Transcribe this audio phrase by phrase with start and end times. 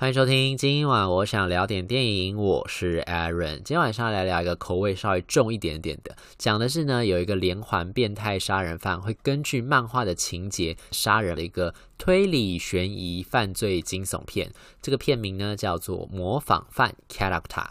[0.00, 3.56] 欢迎收听今晚我想聊点电影，我是 Aaron。
[3.56, 14.52] 今天晚上来聊一个口味稍微重一点点的，讲的是呢，有一个连环变态杀人犯会根据漫画的情节杀人的一个推理悬疑犯罪惊悚片。
[14.80, 17.66] 这个片名呢叫做《模仿犯 Character》。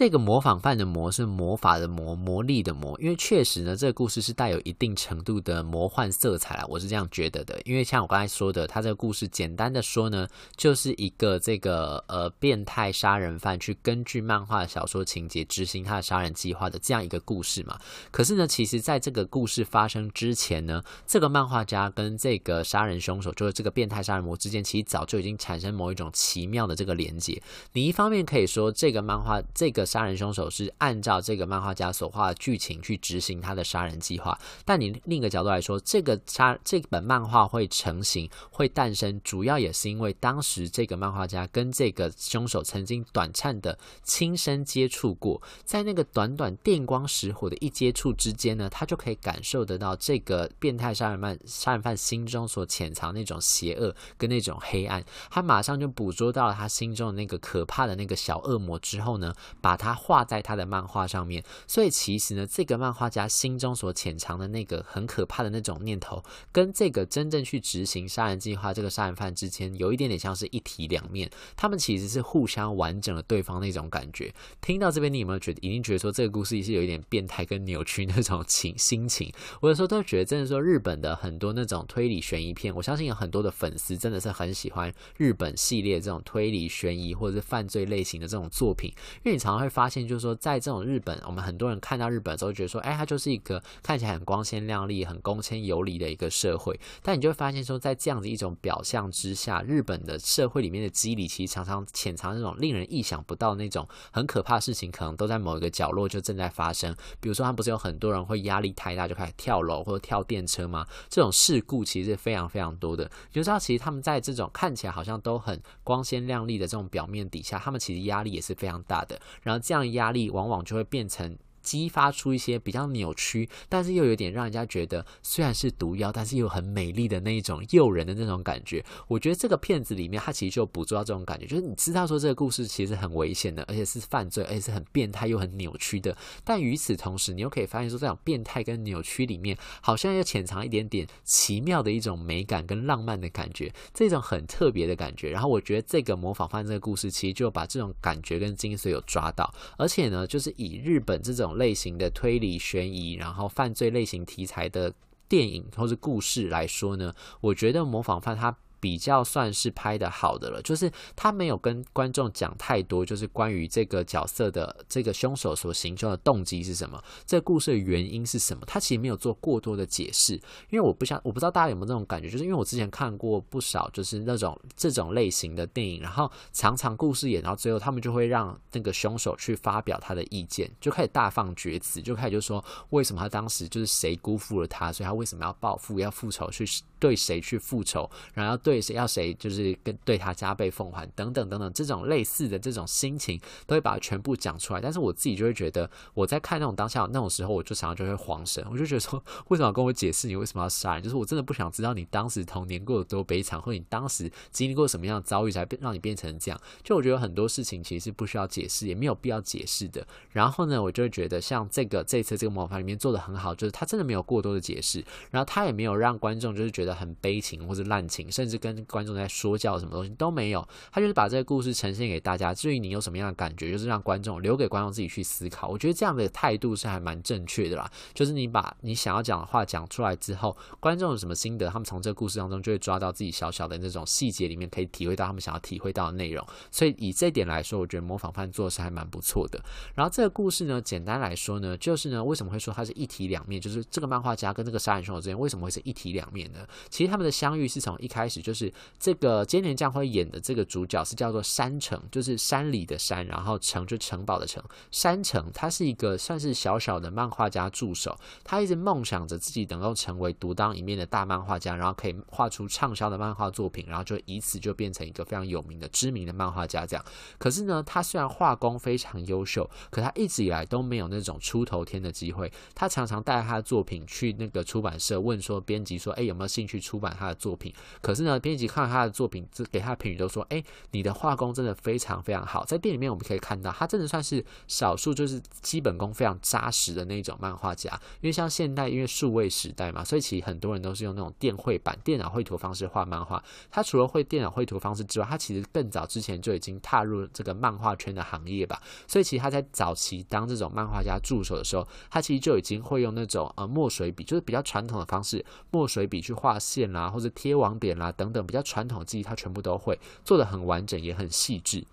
[0.00, 2.98] 这个模仿犯的魔是魔法的魔，魔力的魔。
[2.98, 7.60] 因为确实呢，这个故事是带有一定程度的魔幻色彩啦，我是这样觉得的。
[7.66, 10.26] 因为像我刚才说的，他这个故事简单的说呢，
[10.56, 17.78] 就是一个这个呃变态杀人犯去根据漫画小说情节执行他的杀人计划的这样一个故事嘛。
[18.10, 27.42] 可是呢，其实在这个故事发生之前呢，这个漫画家跟这个杀人凶手，就是这个变态杀人魔之间，其实早就已经产生某一种奇妙的这个连接。
[27.74, 29.86] 你一方面可以说这个漫画这个。
[29.90, 59.79] 杀人凶手是按照这个漫画家所画的剧情去执行他的杀人计划，但你另一个角度来说，这个杀这本漫画会成型、会诞生，主要也是因为当时这个漫画家跟这个凶手曾经短暂的亲身接触过，在那个短短电光石火的一接触之间呢，他就可以感受得到这个变态杀人犯杀人犯心中所潜藏那种邪恶跟那种黑暗，他马上就捕捉到了他心中的那个可怕的那个小恶魔之后呢，把。
[59.80, 66.22] 他画在他的漫画上面，所以其实呢，这个漫画家心中所潜藏的那个很可怕的那种念头，
[66.52, 74.30] 跟这个真正去执行杀人计划这个杀人犯之间，有一点点像是一体两面，他们其实是互相完整了对方那种感觉。
[74.60, 79.32] 听到这边，你有没有觉得，一定觉得说这个故事是有一点变态跟扭曲那种情心情？
[79.62, 88.92] 我有时候都觉得，真的说日本的很多那种推理悬疑片，我相信有很多的粉丝真的是很喜欢日本系列这种推理悬疑或者是犯罪类型的这种作品，
[89.24, 89.69] 因为你常常会。
[89.70, 96.78] 发现就是说，在这种日本，我们很多人看到日本的时候，觉得说，哎，它就是一个看起来很光鲜亮丽、很光鲜有礼的一个社会。
[97.02, 106.94] 但你就会发现说，在这样子一种表象之下，日本的社会里面的机理其实常常潜藏那种令人意想不到那种很可怕的事情，可能都在某一个角落就正在发生。
[107.20, 110.86] 比如说，他不是有很多人会压力太大就开始跳楼或者跳电车吗？
[111.08, 113.04] 这种事故其实是非常非常多的。
[113.04, 119.20] 你就知道，其实他们在这种看起来好像都很光鲜亮丽的这种表面底下，他们其实压力也是非常大的。
[119.50, 119.60] 然后。
[119.60, 121.36] 这样压力往往就会变成。
[121.62, 128.84] 激发出一些比较扭曲，但是又有点让人家觉得虽然是毒药，但是又很美丽的那一种诱人的那种感觉。
[129.08, 136.16] 我觉得这个片子里面，它其实就捕捉到这种感觉，就是你知道说这个故事其实很危险的，而且是犯罪，而且是很变态又很扭曲的。
[136.42, 145.30] 但与此同时，你又可以发现说，这种变态跟扭曲里面，好像又潜藏一点点奇妙的一种美感跟浪漫的感觉，这种很特别的感觉。
[145.30, 151.49] 然后我觉得这个模仿犯这个故事，其实就把这种感觉跟精髓有抓到，而且呢，就是以日本这种。
[151.54, 154.92] 类型的推理悬疑，然后犯罪类型题材的
[155.28, 158.56] 电影或是故事来说呢，我觉得模仿犯他。
[158.80, 170.34] 比较算是拍的好的了，就是他没有跟观众讲太多，就是关于这个角色的这个凶手所行凶的动机是什么，这个故事的原因是什么，他其实没有做过多的解释。
[170.70, 186.64] 因为我不想，我不知道大家有没有这种感觉，就是因为我之前看过不少，就是那种这种类型的电影，然后常常故事演到最后，他们就会让那个凶手去发表他的意见，就开始大放厥词，就开始就说为什么他当时就是谁辜负了他，所以他为什么要报复，要复仇，去
[186.98, 188.69] 对谁去复仇，然后要对。
[188.70, 193.36] 对谁要谁就是跟对他加倍奉还等等等等，这种类似的这种心情
[193.66, 194.80] 都会把它全部讲出来。
[194.80, 201.02] 但是我自己就会觉得，我在看那种当下那种时候，我就常常就会慌神，我就觉得说，为什么要跟我解释你为什么要杀人？
[201.02, 206.60] 就是我真的不想知道你当时童年过得多悲惨，或者你当时经历过什么样的遭遇才让你变成这样。
[206.84, 210.06] 就我觉得很多事情其实是不需要解释，也没有必要解释的。
[210.30, 218.59] 然后呢，我就会觉得像这个这次这个模仿犯里面做的很好，就是他真的没有过多的解释，然后他也没有让观众就是觉得很悲情或者滥情，甚至。
[218.60, 222.54] 跟观众在说教什么东西都没有，他就是把这个故事呈现给大家。
[222.54, 225.66] 至于你有什么样的感觉，就是让观众留给观众自己去思考。
[225.66, 227.90] 我觉得这样的态度是还蛮正确的啦。
[228.14, 236.46] 就是你把你想要讲的话讲出来之后，观众有什么心得，他们从这个故事当中就会抓到自己小小的那种细节里面，可以体会到他们想要体会到的内容。
[236.70, 239.58] 所以以这一点来说，我觉得模仿犯做的是还蛮不错的。
[239.94, 243.60] 然后这个故事呢，简单来说呢，就是呢，为什么会说它是一体两面？
[243.60, 246.60] 就是这个漫画家跟这个杀人凶手之间为什么会是一体两面呢？
[246.90, 248.49] 其实他们的相遇是从一开始就。
[248.50, 254.60] 就是这个菅田将晖演的这个主角是叫做山城，就是山里的山，然后城就城堡的城。
[254.90, 266.84] 山城他是一个算是小小的漫画家助手，他一直梦想着自己能够成为独当一面的大漫画家，然后可以画出畅销的漫画作品，然后就以此就变成一个非常有名的知名的漫画家。
[266.84, 267.04] 这样，
[267.38, 272.52] 可是呢，他虽然画工非常优秀，可他一直以来都没有那种出头天的机会。
[272.74, 277.72] 他常常带他的作品去那个出版社问说，编辑说，哎，有没有兴趣出版他的作品？
[278.00, 282.64] 可是呢，编辑看到他的作品，这给他的评语都说，哎，你的画工真的非常非常好。
[282.64, 287.90] 在店里面我们可以看到，他真的算是少数就是基本功非常扎实的那种漫画家。
[288.20, 293.42] 因为像现代，因为数位时代嘛，所以其实很多人都是用那种电绘版、电脑绘图方式画漫画。
[293.70, 298.80] 他除了会电脑绘图方式之外，他其实更早之前就已经踏入这个漫画圈的行业吧。
[299.06, 311.84] 所以其实他在早期当这种漫画家助手的时候，他其实就已经会用那种呃墨水笔，就是比较传统的方式，墨水笔去画线啦，或者贴网点啦等等比较传统的技艺，他全部都会做的很完整，也很细致。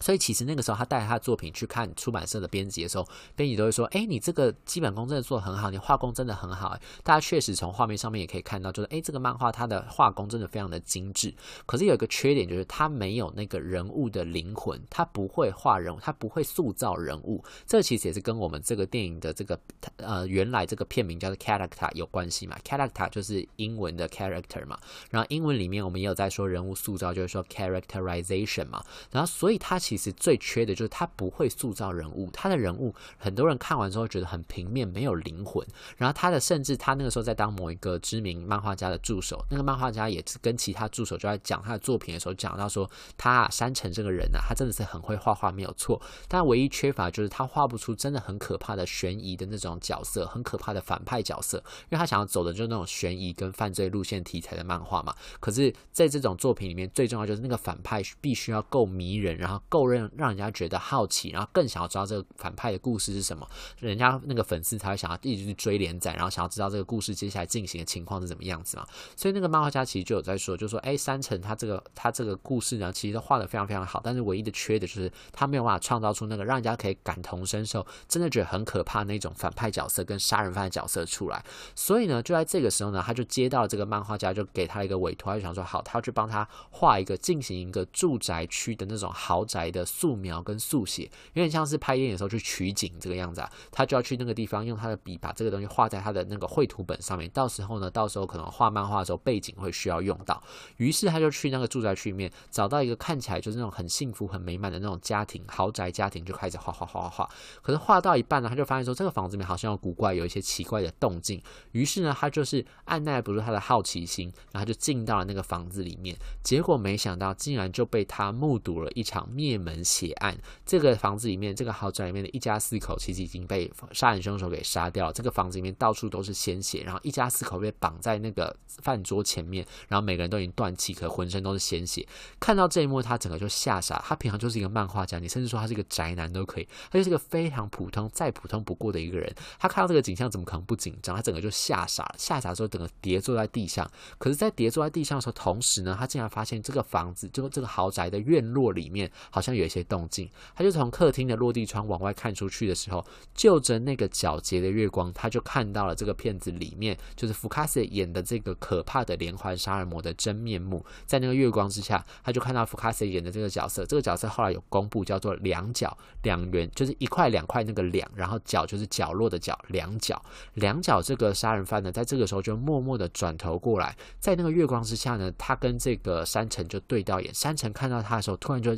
[0.00, 11.34] 所以其实那个时候，他带他的作品去看出版社的编辑的时候，编辑都会说：“哎，你这个基本功真的做得很好，你画工真的很好。”大家确实从画面上面也可以看到，就是哎，这个漫画它的画工真的非常的精致。
[11.66, 17.42] 可是有一个缺点，就是它没有那个人物的灵魂，它不会画人物，它不会塑造人物。
[17.66, 19.58] 这其实也是跟我们这个电影的这个
[19.96, 24.78] 呃原来这个片名叫做 character 有关系嘛？character 就是英文的 character 嘛。
[25.10, 28.84] 然后英文里面我们也有在说人物塑造，就是说 characterization 嘛。
[29.10, 29.76] 然后所以它。
[29.88, 35.66] 其实最缺的就是他不会塑造人物，他的人物很多人看完之后觉得很平面，没有灵魂。
[35.96, 45.98] 然后他的甚至他那个时候在当某一个知名漫画家的助手，那个漫画家也是跟其他助手就在讲他的作品的时候讲到说，他啊，山城这个人啊，他真的是很会画画，没有错。
[46.28, 55.14] 但唯一缺乏就是他画不出真的很可怕的悬疑的那种角色，很可怕的反派角色，因为他想要走的就是那种悬疑跟犯罪路线题材的漫画嘛。
[55.40, 59.77] 可是在这种作品里面，最重要就是那个反派必须要够迷人，然后够。
[59.78, 63.46] 够让让人家觉得好奇，然后更想要知道这个反派的故事是什么，
[63.78, 68.86] 人家那个粉丝才会想要一直去追连载，然后想要知道这个故事接下来进行的情况是怎么样子嘛。
[69.14, 81.44] 所以那个漫画家其实就有在说，就说哎，山城他这个他这个故事呢，其实都画的非常非常好，但是唯一的缺的就是他没有办法创造出那个让人家可以感同身受，真的觉得很可怕那种反派角色跟杀人犯的角色出来。
[81.74, 89.67] 所以呢，就在这个时候呢，他就接到这个漫画家，就给他一个委托，他就想说好，他要去帮他画一个进行一个住宅区的那种豪宅。
[89.70, 91.04] 的素描跟速写，
[91.34, 97.28] 有点像是拍电影的时候去取景这个样子啊，他就要去那个地方用他的笔把这个东西画在他的那个绘图本上面。
[97.30, 100.42] 到时候呢，到时候可能画漫画的时候背景会需要用到，
[100.76, 107.30] 于是他就去那个住宅区里面找到一个看起来就是那种很幸福、很美满的那种家庭豪宅家庭，就开始画画画画画。
[107.60, 111.42] 可是画到一半呢，他就发现说这个房子里面好像有古怪，有一些奇怪的动静。
[111.72, 116.16] 于是呢，他就是按捺不住他的好奇心，然后就进到了那个房子里面。
[116.42, 125.12] 结果没想到，竟然就被他目睹了一场灭门血案，这个房子里面，这个豪宅里面的一家四口，其实已经被杀人凶手给杀掉了。
[125.12, 132.06] 这个房子里面到处都是鲜血，然后一家四口被绑在那个饭桌前面，然后每个人都已经断气，可浑身都是鲜血。
[132.38, 134.02] 看到这一幕，他整个就吓傻。
[134.06, 139.34] 他平常就是一个漫画家，你甚至说他是一个宅男都可以，他就是一个非常普通、再普通不过的一个人。
[139.58, 141.16] 他看到这个景象，怎么可能不紧张？
[141.16, 143.90] 他整个就吓傻了，吓傻之后，整个跌坐在地上。
[144.18, 149.78] 可是，在跌坐在地上的时候，同时呢，他竟然发现这个房子，就这个豪宅的院落里面，好像像有一些。
[149.88, 153.02] 动静，他就从客厅的落地窗往外看出去的时候，
[153.34, 160.84] 就着那个皎洁的月光，他就看到了这个片子里面就是福卡斯演的这个可怕的连环杀人魔的真面目。
[161.06, 170.20] 在那个月光之下，他就看到福卡斯演的这个角色，这个角色后来有公布，叫做两角两元，就是一块两块那个两，然后角就是角落的角，两角
[170.54, 171.00] 两角。
[171.00, 177.32] 这个杀人犯呢，在这个时候就默默的转头过来，在那个月光之下呢，他跟这个山城就对到眼。
[177.32, 178.72] 山城看到他的时候，突然就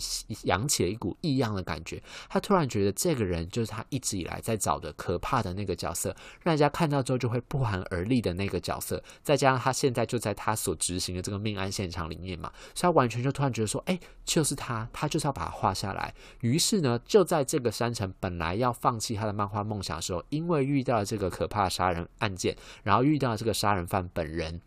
[0.44, 9.02] 扬想起了一股异样的感觉，他突然觉得这个人就是他一直以来在找的可怕的那个角色，让人家看到之后就会不寒而栗的那个角色。
[9.22, 16.12] 再加上他现在就在他所执行的这个命案现场里面嘛，所以他完全就突然觉得说，哎，就是他，他就是要把它画下来。
[16.40, 24.60] 于是呢，就在这个山城本来要放弃他的漫画梦想的时候，因为遇到了这个可怕的杀人案件，然后遇到了这个杀人犯本人。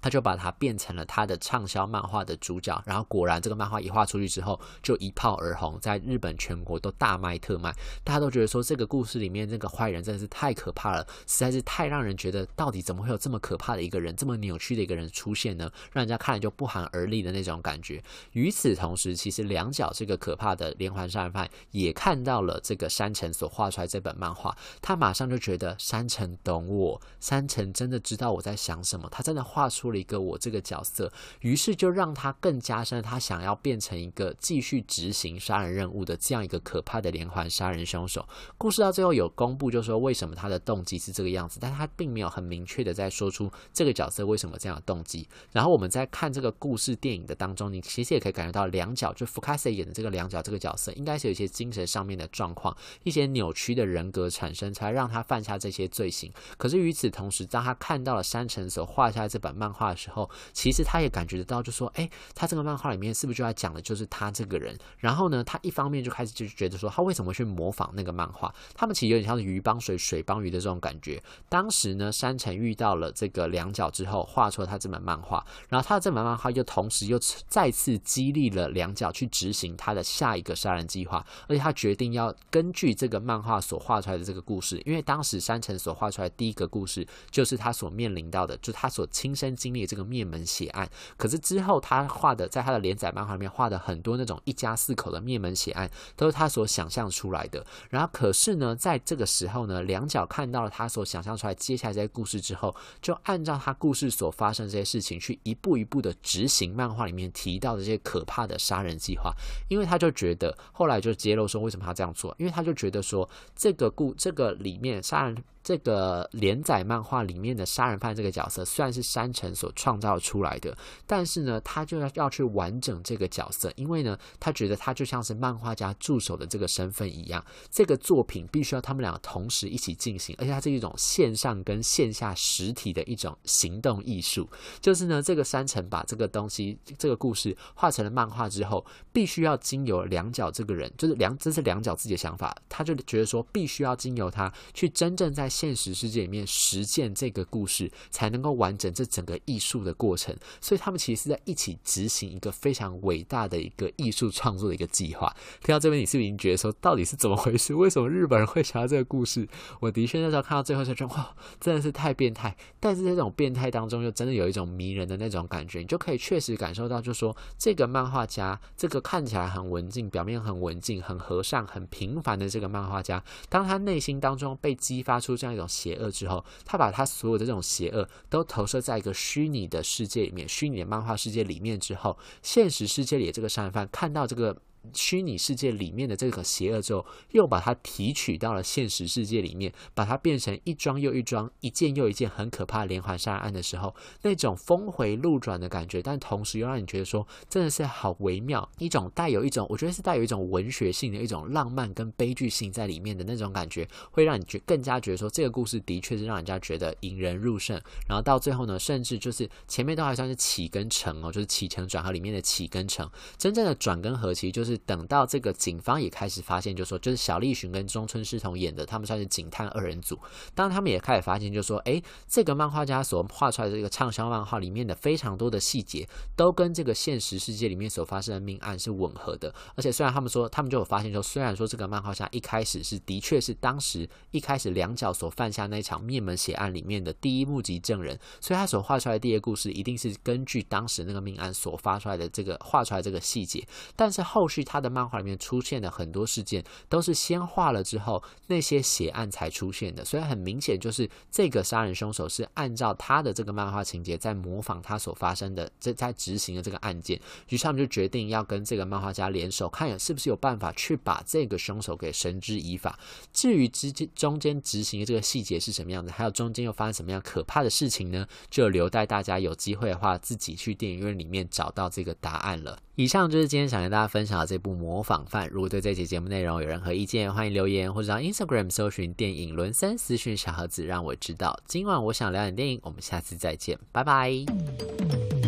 [0.00, 15.70] 他就把它变成了他的畅销漫画的主角，然后果然这个漫画一画出去之后就一炮而红，在日本全国都大卖特卖，大家都觉得说这个故事里面这个坏人真的是太可怕了，实在是太让人觉得到底怎么会有这么可怕的一个人，这么扭曲的一个人出现呢？
[15.92, 18.02] 让人家看了就不寒而栗的那种感觉。
[18.32, 29.89] 与此同时，其实两角这个可怕的连环杀人犯也看到了这个山城所画出来这本漫画，他马上就觉得山城懂我，山城真的知道我在想什么，他真的画出。
[29.90, 38.26] 了一个我这个角色，于是就让他更加深他想要变成一个继续执行杀人任务的这样一个可怕的连环杀人凶手。
[38.58, 45.28] 故事到最后有公布，就说为什么他的动机是这个样子，但他并没有很明确的在说出这个角色为什么这样的动机。
[45.52, 56.32] 然后我们在看这个故事电影的当中，你其实也可以感觉到两角，就福卡斯演的这个两角这个角色，应该是有一些精神上面的状况，一些扭曲的人格产生，才让他犯下这些罪行。
[56.58, 64.76] 可是与此同时，当他看到了山城所画下这本漫画画的时候，其实他也感觉得到，就说，哎，他这个漫画里面是不是就在讲的就是他这个人？
[64.98, 68.54] 然后呢，他一方面就开始就觉得说，他为什么去模仿那个漫画？
[68.74, 71.22] 他们其实有点像是鱼帮水，水帮鱼的这种感觉。
[71.48, 77.18] 当时呢，山城遇到了这个两角之后，画出了他这本漫画，然后他的这本漫画又同时又
[77.48, 90.88] 再次激励了两角去执行他的下一个杀人计划，而且他决定要根据这个漫画所画出来的这个故事，因为当时山城所画出来第一个故事就是他所面临到的，就是他所亲身经历这个灭门血案。
[91.16, 97.64] 可是之后他画的，在他的连载漫画里面画的很多那种一家四口的灭门血案，都是他所想象出来的。
[97.88, 109.32] 然后可是呢，在这个时候呢，两角看到了他所想象出来接下来这些故事之后，就按照他故事所发生这些事情去一步一步的执行漫画里面提到的这些可怕的杀人计划，
[109.68, 115.36] 因为他就觉得后来就揭露说为什么他这样做，因为他就觉得说这个故这个里面杀人。
[115.62, 120.76] 这个连载漫画里面的杀人犯这个角色虽然是山城所创造出来的，
[121.06, 134.48] 但是呢，他就要要去完整这个角色，因为呢，他觉得他就像是漫画家助手的这个身份一样，这个作品必须要他们两个同时一起进行，而且它是一种线上跟线下实体的一种行动艺术。
[134.80, 145.49] 就是呢，这个山城把这个东西、这个故事画成了漫画之后，必须要经由两角这个人，就是两，这是两角自己的想法，他就觉得说，必须要经由他去真正在。
[145.50, 150.34] 现实世界里面实践这个故事，才能够完整这整个艺术的过程。
[150.60, 155.34] 所以他们其实是在一起执行一个非常伟大的一个艺术创作的一个计划。
[155.62, 157.74] 听到这边，你是不是已经觉得说，到底是怎么回事？
[157.74, 159.48] 为什么日本人会想到这个故事？
[159.80, 162.56] 我的确那时候看到最后就觉得，哇，真的是太变态。
[162.78, 184.54] 但是这种变态当中，又真的有一种迷人的那种感觉，你就可以确实感受到，就说这个漫画家，这个看起来很文静、表面很文静、很和善、很平凡的这个漫画家，当他内心当中被激发出这样一种邪恶之后，他把他所有的这种邪恶都投射在一个虚拟的世界里面，虚拟的漫画世界里面之后，现实世界里的这个杀人犯看到这个。
[184.92, 207.80] 虚拟世界里面的这个邪恶之后，又把它提取到了现实世界里面，把它变成一桩又一桩、一件又一件很可怕的连环杀人案的时候，那种峰回路转的感觉，但同时又让你觉得说，真的是好微妙，一种带有一种，我觉得是带有一种文学性的一种浪漫跟悲剧性在里面的那种感觉，会让你觉更加觉得说，这个故事的确是让人家觉得引人入胜。
[208.08, 214.69] 然后到最后呢，甚至就是前面都还算是起跟承哦，就是起承转合里面的起跟承，真正的转跟合其实就是。
[214.70, 220.18] 是等到这个警方也开始发现，就说就是小栗旬跟中村狮童演的，他们算是警探二人组。
[220.54, 229.52] 当他们也开始发现，就说哎，这个漫画家所画出来的这个畅销漫画里面的非常多的细节，都跟这个现实世界里面所发生的命案是吻合的。
[229.74, 244.59] 而且虽然他们说，他们就有发现说，虽然说这个漫画家一开始是的确是当时一开始两角所犯下那场灭门血案里面的第一目击证人，所以他所画出来的第一个故事一定是根据当时那个命案所发出来的这个画出来这个细节，但是后续。
[244.64, 250.04] 他的漫画里面出现的很多事件，都是先画了之后，那些血案才出现的。
[250.04, 257.20] 所以很明显，就是这个杀人凶手是按照他的这个漫画情节，在模仿他所发生的，在在执行的这个案件。
[257.48, 262.98] 于是他们就决定要跟这个漫画家联手，看是不是有办法去把这个凶手给绳之以法。
[263.32, 268.26] 至于之间中间执行的这个细节是什么样子，还有中间又发生什么样可怕的事情呢？
[268.50, 272.78] 就留待大家有机会的话，自己去电影院里面找到这个答案了。
[272.96, 275.46] 以上就是今天想跟大家分享的这部《模仿犯》。
[275.52, 281.56] 如果对这期节目内容有任何意见，欢迎留言或者到 Instagram 搜寻“电影轮森”私讯小盒子，让我知道。
[281.66, 285.39] 今晚我想聊点电影，我们下次再见，拜拜。